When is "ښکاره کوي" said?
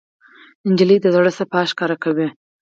1.71-2.27